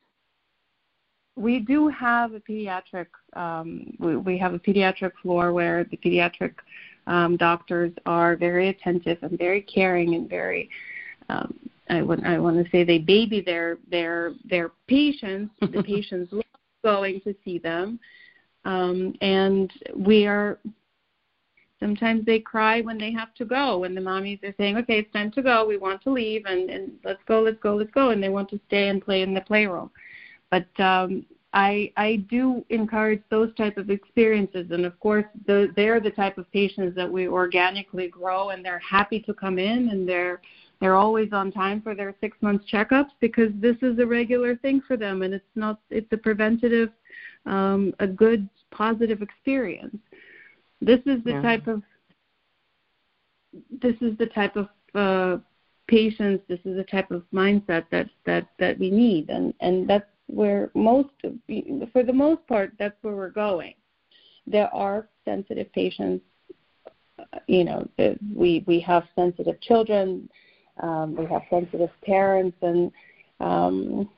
We 1.37 1.59
do 1.59 1.89
have 1.89 2.33
a 2.33 2.41
pediatric. 2.41 3.07
Um, 3.35 3.97
we, 3.99 4.17
we 4.17 4.39
have 4.39 4.55
a 4.55 4.59
pediatric 4.59 5.13
floor 5.21 5.53
where 5.53 5.85
the 5.85 5.97
pediatric 5.97 6.55
um, 7.09 7.37
doctors 7.37 7.93
are 8.07 8.37
very 8.37 8.69
attentive 8.69 9.19
and 9.23 9.37
very 9.37 9.61
caring 9.63 10.15
and 10.15 10.29
very. 10.31 10.71
Um, 11.29 11.59
I 11.91 12.03
want 12.03 12.25
I 12.25 12.39
want 12.39 12.65
to 12.65 12.71
say 12.71 12.85
they 12.85 12.99
baby 12.99 13.41
their 13.41 13.79
their 13.91 14.35
their 14.49 14.71
patients. 14.89 15.53
the 15.61 15.83
patients 15.83 16.33
love 16.33 16.45
going 16.83 17.21
to 17.23 17.35
see 17.45 17.59
them, 17.59 17.99
um, 18.65 19.15
and 19.21 19.73
we 19.97 20.27
are 20.27 20.59
sometimes 21.85 22.25
they 22.25 22.41
cry 22.41 22.81
when 22.81 22.97
they 22.97 23.13
have 23.13 23.35
to 23.35 23.45
go 23.45 23.79
when 23.81 23.95
the 23.95 24.01
mommies 24.01 24.43
are 24.43 24.55
saying 24.57 24.75
okay 24.79 24.99
it's 25.01 25.13
time 25.13 25.31
to 25.31 25.43
go 25.43 25.67
we 25.67 25.77
want 25.77 26.03
to 26.03 26.11
leave 26.11 26.47
and, 26.47 26.71
and 26.71 26.93
let's 27.05 27.23
go 27.27 27.43
let's 27.43 27.59
go 27.61 27.77
let's 27.77 27.91
go 27.91 28.09
and 28.09 28.23
they 28.23 28.31
want 28.31 28.49
to 28.49 28.59
stay 28.67 28.89
and 28.89 29.05
play 29.05 29.21
in 29.21 29.35
the 29.35 29.41
playroom 29.43 29.91
but 30.51 30.67
um 30.81 31.27
I 31.53 31.93
I 31.97 32.17
do 32.29 32.65
encourage 32.71 33.23
those 33.31 33.55
type 33.55 33.77
of 33.79 33.89
experiences, 33.89 34.73
and 34.73 34.85
of 34.85 34.99
course, 34.99 35.25
the, 35.47 35.73
they're 35.77 36.01
the 36.01 36.11
type 36.11 36.37
of 36.37 36.51
patients 36.51 36.97
that 36.97 37.11
we 37.11 37.29
organically 37.29 38.09
grow, 38.09 38.51
and 38.51 38.65
they're 38.65 38.81
happy 38.81 39.21
to 39.21 39.33
come 39.33 39.61
in, 39.61 39.91
and 39.91 40.09
they're 40.09 40.41
they're 40.81 40.97
always 40.97 41.33
on 41.33 41.53
time 41.53 41.81
for 41.81 41.95
their 41.95 42.13
six 42.21 42.37
month 42.41 42.63
checkups 42.71 43.13
because 43.21 43.53
this 43.61 43.77
is 43.83 44.01
a 44.01 44.07
regular 44.07 44.57
thing 44.57 44.83
for 44.87 44.97
them, 44.97 45.23
and 45.23 45.33
it's 45.33 45.55
not 45.55 45.79
it's 45.91 46.13
a 46.13 46.17
preventative, 46.17 46.91
um, 47.47 47.95
a 48.01 48.07
good 48.07 48.49
positive 48.73 49.23
experience. 49.23 49.97
This 50.81 51.01
is 51.07 51.23
the 51.25 51.33
yeah. 51.33 51.43
type 51.43 51.67
of 51.67 51.83
this 53.71 53.95
is 54.01 54.17
the 54.19 54.27
type 54.27 54.57
of 54.57 54.69
uh, 54.95 55.39
patience. 55.87 56.41
This 56.49 56.61
is 56.65 56.77
the 56.77 56.85
type 56.85 57.11
of 57.11 57.23
mindset 57.33 57.85
that 57.91 58.09
that 58.27 58.49
that 58.59 58.79
we 58.79 58.91
need, 58.91 59.31
and 59.31 59.55
and 59.61 59.89
that's 59.89 60.07
where 60.27 60.71
most, 60.75 61.11
for 61.93 62.03
the 62.03 62.13
most 62.13 62.47
part, 62.47 62.73
that's 62.79 62.97
where 63.03 63.15
we're 63.15 63.31
going. 63.31 63.75
There 64.47 64.73
are 64.75 65.09
sensitive 65.25 65.73
patients. 65.73 66.25
You 67.47 67.65
know, 67.65 67.89
we 68.35 68.65
we 68.67 68.81
have 68.81 69.05
sensitive 69.15 69.61
children. 69.61 70.29
Um, 70.83 71.15
we 71.15 71.25
have 71.27 71.43
sensitive 71.51 71.91
parents, 72.05 72.57
and 72.63 72.91
um, 73.41 74.09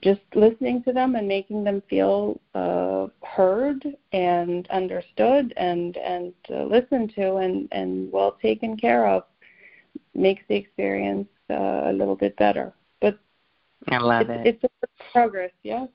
just 0.00 0.20
listening 0.34 0.82
to 0.84 0.92
them 0.92 1.14
and 1.16 1.26
making 1.28 1.64
them 1.64 1.82
feel 1.88 2.40
uh, 2.54 3.06
heard 3.24 3.84
and 4.12 4.68
understood 4.70 5.52
and 5.56 5.96
and 5.98 6.32
uh, 6.50 6.64
listened 6.64 7.12
to 7.14 7.36
and 7.36 7.68
and 7.72 8.10
well 8.12 8.32
taken 8.42 8.76
care 8.76 9.06
of 9.06 9.24
makes 10.14 10.42
the 10.48 10.54
experience 10.56 11.28
uh, 11.50 11.82
a 11.86 11.92
little 11.92 12.16
bit 12.16 12.36
better. 12.36 12.72
But 13.00 13.18
I 13.88 13.98
love 13.98 14.28
it's, 14.28 14.30
it. 14.30 14.50
It's 14.62 14.64
a 14.64 14.68
progress, 15.12 15.52
yeah. 15.62 15.86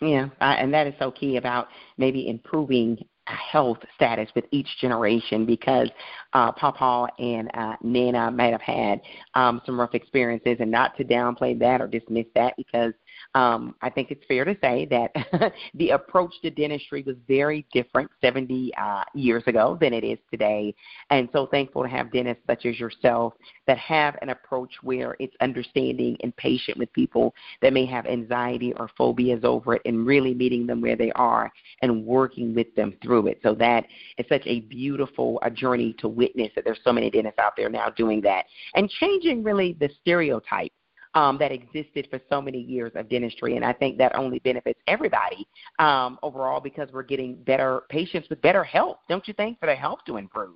Yeah, 0.00 0.28
and 0.40 0.72
that 0.74 0.86
is 0.86 0.94
so 0.98 1.10
key 1.10 1.36
about 1.36 1.68
maybe 1.98 2.28
improving 2.28 2.98
health 3.30 3.78
status 3.94 4.28
with 4.34 4.44
each 4.50 4.68
generation 4.80 5.46
because 5.46 5.88
uh, 6.32 6.52
Papa 6.52 7.08
and 7.18 7.50
uh, 7.54 7.76
Nana 7.82 8.30
might 8.30 8.52
have 8.52 8.60
had 8.60 9.00
um, 9.34 9.60
some 9.66 9.78
rough 9.78 9.94
experiences, 9.94 10.56
and 10.60 10.70
not 10.70 10.96
to 10.96 11.04
downplay 11.04 11.58
that 11.58 11.80
or 11.80 11.86
dismiss 11.86 12.26
that 12.34 12.54
because 12.56 12.92
um, 13.34 13.74
I 13.82 13.90
think 13.90 14.10
it's 14.10 14.24
fair 14.26 14.44
to 14.44 14.56
say 14.60 14.86
that 14.90 15.52
the 15.74 15.90
approach 15.90 16.32
to 16.42 16.50
dentistry 16.50 17.02
was 17.02 17.16
very 17.28 17.66
different 17.72 18.10
70 18.20 18.72
uh, 18.80 19.04
years 19.14 19.42
ago 19.46 19.78
than 19.80 19.92
it 19.92 20.04
is 20.04 20.18
today. 20.30 20.74
And 21.10 21.28
so 21.32 21.46
thankful 21.46 21.82
to 21.82 21.88
have 21.88 22.12
dentists 22.12 22.42
such 22.46 22.66
as 22.66 22.78
yourself 22.78 23.34
that 23.66 23.78
have 23.78 24.16
an 24.22 24.30
approach 24.30 24.72
where 24.82 25.16
it's 25.20 25.34
understanding 25.40 26.16
and 26.22 26.36
patient 26.36 26.78
with 26.78 26.92
people 26.92 27.34
that 27.62 27.72
may 27.72 27.86
have 27.86 28.06
anxiety 28.06 28.72
or 28.74 28.90
phobias 28.96 29.44
over 29.44 29.74
it 29.74 29.82
and 29.84 30.06
really 30.06 30.34
meeting 30.34 30.66
them 30.66 30.80
where 30.80 30.96
they 30.96 31.12
are 31.12 31.52
and 31.82 32.04
working 32.04 32.54
with 32.54 32.74
them 32.74 32.94
through 33.02 33.19
it. 33.26 33.40
So 33.42 33.54
that 33.54 33.86
is 34.18 34.26
such 34.28 34.42
a 34.46 34.60
beautiful 34.60 35.38
a 35.42 35.50
journey 35.50 35.94
to 35.98 36.08
witness 36.08 36.50
that 36.54 36.64
there's 36.64 36.80
so 36.84 36.92
many 36.92 37.10
dentists 37.10 37.38
out 37.38 37.54
there 37.56 37.68
now 37.68 37.90
doing 37.90 38.20
that 38.22 38.44
and 38.74 38.88
changing 38.88 39.42
really 39.42 39.76
the 39.78 39.90
stereotype 40.00 40.72
um, 41.14 41.38
that 41.38 41.52
existed 41.52 42.06
for 42.10 42.20
so 42.28 42.40
many 42.40 42.60
years 42.60 42.92
of 42.94 43.08
dentistry. 43.08 43.56
And 43.56 43.64
I 43.64 43.72
think 43.72 43.98
that 43.98 44.14
only 44.14 44.38
benefits 44.40 44.80
everybody 44.86 45.46
um, 45.78 46.18
overall 46.22 46.60
because 46.60 46.88
we're 46.92 47.02
getting 47.02 47.34
better 47.34 47.82
patients 47.88 48.28
with 48.28 48.40
better 48.42 48.64
health, 48.64 48.98
don't 49.08 49.26
you 49.26 49.34
think, 49.34 49.58
for 49.58 49.66
their 49.66 49.76
health 49.76 50.00
to 50.06 50.16
improve? 50.16 50.54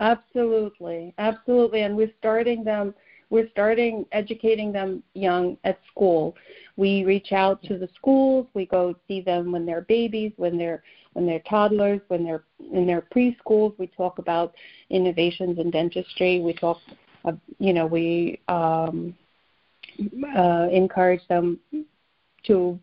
Absolutely, 0.00 1.14
absolutely. 1.18 1.82
And 1.82 1.96
we're 1.96 2.12
starting 2.18 2.64
them. 2.64 2.94
We're 3.30 3.48
starting 3.50 4.04
educating 4.12 4.72
them 4.72 5.02
young 5.14 5.56
at 5.64 5.78
school. 5.90 6.34
We 6.76 7.04
reach 7.04 7.32
out 7.32 7.62
to 7.64 7.78
the 7.78 7.88
schools. 7.94 8.46
We 8.54 8.66
go 8.66 8.94
see 9.06 9.20
them 9.20 9.52
when 9.52 9.66
they're 9.66 9.82
babies, 9.82 10.32
when 10.36 10.56
they're 10.56 10.82
when 11.12 11.26
they're 11.26 11.42
toddlers, 11.48 12.00
when 12.08 12.24
they're 12.24 12.44
in 12.72 12.86
their 12.86 13.02
preschools. 13.14 13.78
We 13.78 13.86
talk 13.88 14.18
about 14.18 14.54
innovations 14.88 15.58
in 15.58 15.70
dentistry. 15.70 16.40
We 16.40 16.54
talk, 16.54 16.78
uh, 17.26 17.32
you 17.58 17.74
know, 17.74 17.86
we 17.86 18.40
um, 18.48 19.14
uh, 20.34 20.68
encourage 20.72 21.26
them 21.28 21.60
to 22.44 22.78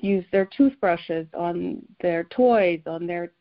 use 0.00 0.24
their 0.32 0.48
toothbrushes 0.56 1.26
on 1.34 1.82
their 2.00 2.24
toys, 2.24 2.80
on 2.86 3.06
their 3.06 3.32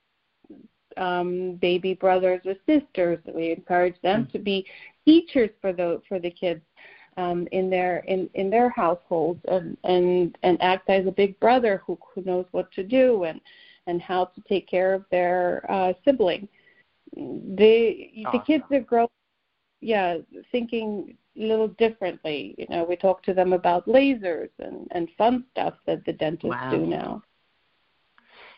um, 0.97 1.55
baby 1.61 1.93
brothers 1.93 2.41
or 2.45 2.55
sisters. 2.65 3.19
We 3.33 3.51
encourage 3.51 3.99
them 4.01 4.23
mm-hmm. 4.23 4.31
to 4.31 4.39
be 4.39 4.65
teachers 5.05 5.49
for 5.61 5.73
the 5.73 6.01
for 6.07 6.19
the 6.19 6.31
kids 6.31 6.61
um, 7.17 7.47
in 7.51 7.69
their 7.69 7.99
in 7.99 8.29
in 8.33 8.49
their 8.49 8.69
households 8.69 9.41
and 9.47 9.77
and 9.83 10.37
and 10.43 10.61
act 10.61 10.89
as 10.89 11.05
a 11.05 11.11
big 11.11 11.39
brother 11.39 11.81
who 11.85 11.97
who 12.13 12.21
knows 12.23 12.45
what 12.51 12.71
to 12.73 12.83
do 12.83 13.23
and 13.25 13.41
and 13.87 14.01
how 14.01 14.25
to 14.25 14.41
take 14.41 14.67
care 14.67 14.93
of 14.93 15.05
their 15.11 15.65
uh, 15.69 15.93
sibling. 16.05 16.47
They 17.15 18.11
awesome. 18.25 18.39
the 18.39 18.45
kids 18.45 18.63
that 18.69 18.87
grow, 18.87 19.09
yeah, 19.81 20.17
thinking 20.51 21.17
a 21.37 21.41
little 21.41 21.67
differently. 21.69 22.55
You 22.57 22.67
know, 22.69 22.83
we 22.83 22.95
talk 22.95 23.23
to 23.23 23.33
them 23.33 23.53
about 23.53 23.87
lasers 23.87 24.49
and 24.59 24.87
and 24.91 25.09
fun 25.17 25.45
stuff 25.51 25.73
that 25.85 26.05
the 26.05 26.13
dentists 26.13 26.55
wow. 26.55 26.71
do 26.71 26.85
now. 26.85 27.23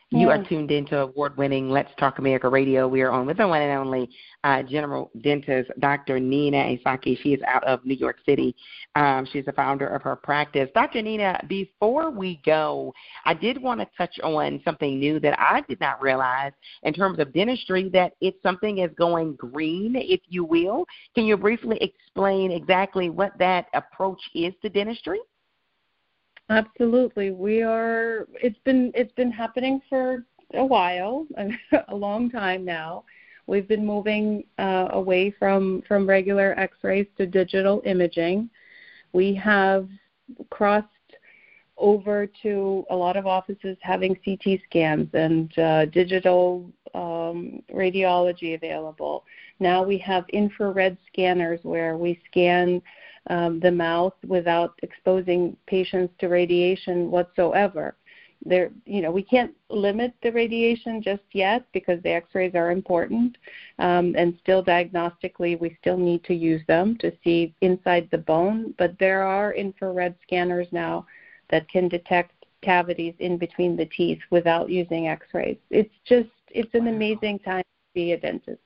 You 0.10 0.30
are 0.30 0.44
tuned 0.44 0.70
into 0.70 1.00
award 1.00 1.38
winning 1.38 1.72
Let's 1.72 1.90
Talk 1.98 2.20
America 2.20 2.48
Radio. 2.48 2.88
We 2.88 3.02
are 3.02 3.12
on 3.12 3.26
with 3.26 3.38
the 3.38 3.48
one 3.48 3.62
and 3.62 3.80
only 3.80 4.10
uh, 4.44 4.62
general 4.62 5.10
dentist, 5.22 5.72
Dr. 5.80 6.20
Nina 6.20 6.58
Izhaky. 6.58 7.18
She 7.22 7.34
is 7.34 7.42
out 7.48 7.64
of 7.64 7.84
New 7.84 7.96
York 7.96 8.18
City. 8.24 8.56
Um, 8.96 9.28
she's 9.32 9.46
the 9.46 9.54
founder 9.54 9.88
of 9.88 10.04
her 10.04 10.16
practice. 10.16 10.70
Dr. 10.76 11.02
Nina, 11.02 11.44
before 11.48 12.12
we 12.12 12.40
go, 12.46 12.94
I 13.26 13.34
did 13.34 13.60
want 13.60 13.80
to 13.80 13.88
touch 13.98 14.20
on 14.24 14.62
something 14.64 15.00
new 15.00 15.20
that 15.20 15.40
I 15.40 15.62
did 15.68 15.80
not 15.80 16.00
realize 16.00 16.52
in 16.84 16.94
terms 16.94 17.18
of 17.18 17.34
dentistry 17.34 17.90
that 17.90 18.14
it's 18.22 18.42
something 18.44 18.80
is 18.80 18.92
going 18.96 19.36
green, 19.36 19.96
if 19.96 20.22
you 20.28 20.44
will. 20.44 20.86
Can 21.16 21.26
you 21.26 21.38
briefly 21.38 21.80
explain 21.82 22.52
exactly 22.52 23.10
what 23.10 23.32
that 23.40 23.66
approach 23.74 24.22
is 24.36 24.54
to 24.62 24.70
dentistry? 24.70 25.20
Absolutely. 26.50 27.32
We 27.32 27.62
are 27.62 28.28
it's 28.42 28.60
been 28.66 28.92
it's 28.96 29.14
been 29.14 29.32
happening 29.32 29.82
for 29.90 30.26
a 30.54 30.64
while, 30.66 31.26
a 31.88 31.96
long 31.96 32.30
time 32.30 32.66
now. 32.66 33.06
We've 33.48 33.68
been 33.68 33.86
moving 33.86 34.44
uh, 34.58 34.90
away 34.92 35.32
from 35.32 35.84
from 35.88 36.08
regular 36.08 36.54
x-rays 36.60 37.08
to 37.18 37.26
digital 37.26 37.82
imaging. 37.86 38.50
We 39.14 39.34
have 39.36 39.88
crossed 40.50 40.88
over 41.78 42.28
to 42.44 42.86
a 42.90 42.96
lot 42.96 43.18
of 43.18 43.26
offices 43.26 43.78
having 43.82 44.16
CT 44.24 44.60
scans 44.66 45.10
and 45.14 45.58
uh, 45.58 45.86
digital 45.86 46.72
um, 46.94 47.64
radiology 47.74 48.54
available. 48.56 49.26
Now 49.60 49.84
we 49.84 49.98
have 50.00 50.26
infrared 50.30 50.98
scanners 51.12 51.60
where 51.64 51.98
we 51.98 52.20
scan 52.30 52.82
um, 53.30 53.60
the 53.60 53.72
mouth 53.72 54.14
without 54.28 54.74
exposing 54.84 55.56
patients 55.68 56.14
to 56.20 56.28
radiation 56.28 57.10
whatsoever. 57.10 57.96
There, 58.46 58.72
you 58.86 59.02
know, 59.02 59.12
we 59.12 59.24
can't 59.24 59.54
limit 59.70 60.14
the 60.22 60.32
radiation 60.32 61.02
just 61.02 61.24
yet 61.32 61.66
because 61.72 62.02
the 62.04 62.12
X-rays 62.12 62.56
are 62.56 62.72
important, 62.72 63.38
um, 63.80 64.16
and 64.18 64.38
still 64.42 64.62
diagnostically 64.62 65.58
we 65.58 65.78
still 65.80 65.98
need 65.98 66.26
to 66.26 66.34
use 66.34 66.62
them 66.68 66.98
to 66.98 67.14
see 67.24 67.54
inside 67.62 68.10
the 68.12 68.18
bone. 68.18 68.74
But 68.78 69.00
there 69.00 69.24
are 69.24 69.54
infrared 69.54 70.16
scanners 70.24 70.68
now 70.72 71.06
that 71.52 71.70
can 71.70 71.88
detect 71.88 72.34
cavities 72.62 73.14
in 73.20 73.38
between 73.38 73.78
the 73.78 73.86
teeth 73.86 74.20
without 74.30 74.70
using 74.70 75.08
X-rays. 75.08 75.58
It's 75.70 75.94
just, 76.06 76.30
it's 76.50 76.74
an 76.74 76.88
amazing 76.88 77.40
time 77.40 77.64
to 77.64 77.94
be 77.94 78.12
a 78.12 78.20
dentist. 78.20 78.60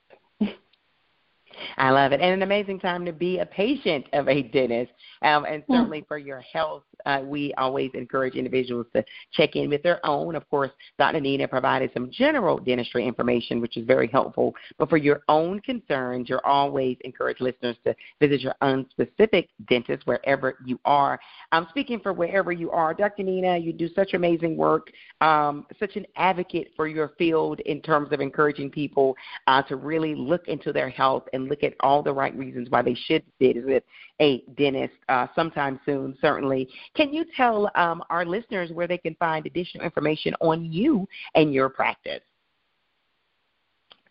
I 1.77 1.91
love 1.91 2.11
it. 2.11 2.21
And 2.21 2.33
an 2.33 2.43
amazing 2.43 2.79
time 2.79 3.05
to 3.05 3.13
be 3.13 3.39
a 3.39 3.45
patient 3.45 4.05
of 4.13 4.27
a 4.27 4.43
dentist. 4.43 4.91
Um, 5.21 5.45
and 5.45 5.63
hmm. 5.63 5.73
certainly 5.73 6.05
for 6.07 6.17
your 6.17 6.41
health, 6.41 6.83
uh, 7.05 7.21
we 7.23 7.53
always 7.55 7.91
encourage 7.93 8.35
individuals 8.35 8.85
to 8.95 9.03
check 9.31 9.55
in 9.55 9.69
with 9.69 9.81
their 9.83 10.05
own. 10.05 10.35
Of 10.35 10.49
course, 10.49 10.71
Dr. 10.97 11.19
Nina 11.19 11.47
provided 11.47 11.91
some 11.93 12.09
general 12.11 12.57
dentistry 12.57 13.07
information, 13.07 13.61
which 13.61 13.77
is 13.77 13.85
very 13.85 14.07
helpful. 14.07 14.53
But 14.77 14.89
for 14.89 14.97
your 14.97 15.21
own 15.27 15.59
concerns, 15.61 16.29
you're 16.29 16.45
always 16.45 16.97
encourage 17.01 17.39
listeners 17.39 17.77
to 17.85 17.95
visit 18.19 18.41
your 18.41 18.55
own 18.61 18.85
specific 18.89 19.49
dentist 19.69 20.05
wherever 20.05 20.57
you 20.65 20.79
are. 20.85 21.19
I'm 21.51 21.67
speaking 21.69 21.99
for 21.99 22.13
wherever 22.13 22.51
you 22.51 22.71
are. 22.71 22.93
Dr. 22.93 23.23
Nina, 23.23 23.57
you 23.57 23.73
do 23.73 23.89
such 23.95 24.13
amazing 24.13 24.57
work, 24.57 24.91
um, 25.21 25.65
such 25.79 25.95
an 25.95 26.05
advocate 26.15 26.71
for 26.75 26.87
your 26.87 27.13
field 27.17 27.59
in 27.61 27.81
terms 27.81 28.11
of 28.11 28.19
encouraging 28.19 28.69
people 28.69 29.15
uh, 29.47 29.61
to 29.63 29.75
really 29.75 30.15
look 30.15 30.47
into 30.47 30.73
their 30.73 30.89
health 30.89 31.23
and 31.33 31.46
look 31.47 31.63
at 31.63 31.73
all 31.79 32.03
the 32.03 32.13
right 32.13 32.35
reasons 32.35 32.69
why 32.69 32.81
they 32.81 32.93
should 32.93 33.23
visit 33.39 33.85
a 34.19 34.43
dentist 34.57 34.93
uh, 35.09 35.27
sometime 35.35 35.79
soon, 35.85 36.17
certainly. 36.21 36.67
Can 36.95 37.13
you 37.13 37.25
tell 37.35 37.71
um, 37.75 38.03
our 38.09 38.25
listeners 38.25 38.71
where 38.71 38.87
they 38.87 38.97
can 38.97 39.15
find 39.15 39.45
additional 39.45 39.85
information 39.85 40.33
on 40.41 40.71
you 40.71 41.07
and 41.35 41.53
your 41.53 41.69
practice? 41.69 42.21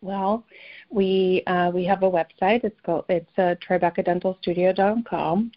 Well, 0.02 0.44
we 0.90 1.42
uh, 1.46 1.70
we 1.74 1.84
have 1.84 2.02
a 2.02 2.10
website. 2.10 2.64
It's 2.64 2.80
called 2.84 3.06
it's 3.08 3.30
uh, 3.38 3.54
TribecaDentalStudio.com, 3.68 5.52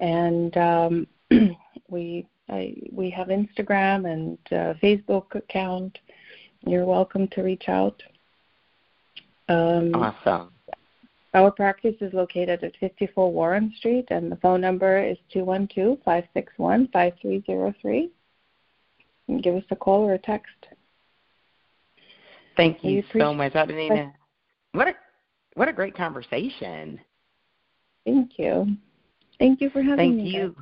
and 0.00 0.56
um, 0.56 1.06
we 1.88 2.26
I, 2.48 2.74
we 2.92 3.10
have 3.10 3.28
Instagram 3.28 4.10
and 4.10 4.38
uh, 4.52 4.74
Facebook 4.82 5.34
account. 5.34 5.98
You're 6.66 6.84
welcome 6.84 7.28
to 7.28 7.42
reach 7.42 7.68
out. 7.68 8.02
Um, 9.48 9.94
awesome. 9.94 10.53
Our 11.34 11.50
practice 11.50 11.96
is 12.00 12.12
located 12.12 12.62
at 12.62 12.76
54 12.78 13.32
Warren 13.32 13.72
Street, 13.76 14.06
and 14.10 14.30
the 14.30 14.36
phone 14.36 14.60
number 14.60 15.04
is 15.04 15.18
212 15.32 15.98
561 16.04 16.88
5303. 16.92 18.10
Give 19.40 19.56
us 19.56 19.64
a 19.70 19.76
call 19.76 20.02
or 20.02 20.14
a 20.14 20.18
text. 20.18 20.54
Thank 22.56 22.84
you 22.84 23.02
so 23.18 23.34
much, 23.34 23.52
Dr. 23.52 24.12
What 24.72 24.88
a 24.88 24.94
what 25.54 25.68
a 25.68 25.72
great 25.72 25.96
conversation. 25.96 27.00
Thank 28.04 28.38
you. 28.38 28.76
Thank 29.38 29.60
you 29.60 29.70
for 29.70 29.82
having 29.82 29.96
Thank 29.96 30.16
me. 30.16 30.32
Thank 30.32 30.34
you. 30.34 30.56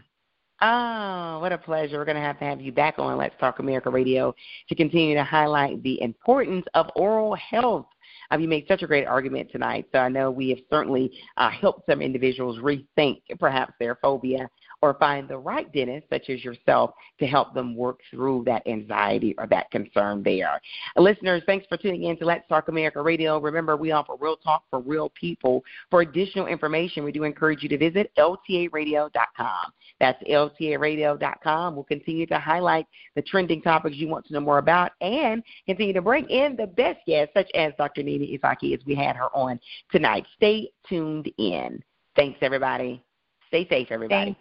Oh, 0.60 1.38
what 1.40 1.52
a 1.52 1.58
pleasure. 1.58 1.98
We're 1.98 2.04
going 2.04 2.16
to 2.16 2.22
have 2.22 2.38
to 2.38 2.44
have 2.44 2.60
you 2.60 2.72
back 2.72 2.98
on 2.98 3.18
Let's 3.18 3.34
Talk 3.40 3.58
America 3.58 3.90
Radio 3.90 4.34
to 4.68 4.74
continue 4.74 5.14
to 5.16 5.24
highlight 5.24 5.82
the 5.82 6.00
importance 6.00 6.64
of 6.74 6.88
oral 6.94 7.34
health. 7.34 7.86
Um, 8.32 8.40
you 8.40 8.48
made 8.48 8.64
such 8.66 8.82
a 8.82 8.86
great 8.86 9.06
argument 9.06 9.50
tonight, 9.52 9.84
so 9.92 9.98
I 9.98 10.08
know 10.08 10.30
we 10.30 10.48
have 10.48 10.60
certainly 10.70 11.12
uh, 11.36 11.50
helped 11.50 11.84
some 11.86 12.00
individuals 12.00 12.58
rethink 12.60 13.20
perhaps 13.38 13.74
their 13.78 13.96
phobia 13.96 14.48
or 14.82 14.94
find 14.94 15.28
the 15.28 15.38
right 15.38 15.72
dentist, 15.72 16.08
such 16.10 16.28
as 16.28 16.44
yourself, 16.44 16.92
to 17.20 17.26
help 17.26 17.54
them 17.54 17.76
work 17.76 18.00
through 18.10 18.42
that 18.44 18.66
anxiety 18.66 19.34
or 19.38 19.46
that 19.46 19.70
concern 19.70 20.22
there. 20.24 20.60
Listeners, 20.96 21.42
thanks 21.46 21.64
for 21.68 21.76
tuning 21.76 22.04
in 22.04 22.18
to 22.18 22.24
Let's 22.24 22.46
Talk 22.48 22.68
America 22.68 23.00
Radio. 23.00 23.38
Remember, 23.38 23.76
we 23.76 23.92
offer 23.92 24.14
real 24.18 24.36
talk 24.36 24.64
for 24.68 24.80
real 24.80 25.10
people. 25.10 25.62
For 25.88 26.00
additional 26.02 26.48
information, 26.48 27.04
we 27.04 27.12
do 27.12 27.22
encourage 27.22 27.62
you 27.62 27.68
to 27.68 27.78
visit 27.78 28.10
ltaradio.com. 28.18 29.72
That's 30.00 30.22
ltaradio.com. 30.24 31.74
We'll 31.76 31.84
continue 31.84 32.26
to 32.26 32.38
highlight 32.38 32.86
the 33.14 33.22
trending 33.22 33.62
topics 33.62 33.96
you 33.96 34.08
want 34.08 34.26
to 34.26 34.32
know 34.32 34.40
more 34.40 34.58
about 34.58 34.92
and 35.00 35.42
continue 35.64 35.92
to 35.92 36.02
bring 36.02 36.28
in 36.28 36.56
the 36.56 36.66
best 36.66 36.98
guests, 37.06 37.32
such 37.36 37.50
as 37.54 37.72
Dr. 37.78 38.02
Nina 38.02 38.24
Izhaky, 38.24 38.74
as 38.74 38.84
we 38.84 38.96
had 38.96 39.14
her 39.14 39.34
on 39.34 39.60
tonight. 39.92 40.26
Stay 40.36 40.70
tuned 40.88 41.30
in. 41.38 41.80
Thanks, 42.16 42.38
everybody. 42.42 43.02
Stay 43.46 43.68
safe, 43.68 43.88
everybody. 43.90 44.32
Thanks. 44.32 44.40